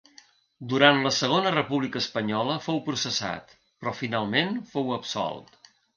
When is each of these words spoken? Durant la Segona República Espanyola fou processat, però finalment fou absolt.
Durant 0.71 1.01
la 1.07 1.09
Segona 1.17 1.51
República 1.55 2.01
Espanyola 2.03 2.55
fou 2.69 2.81
processat, 2.89 3.53
però 3.83 3.95
finalment 4.01 4.59
fou 4.73 4.95
absolt. 4.97 5.71